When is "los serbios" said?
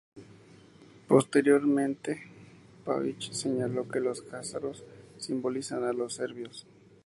5.93-6.65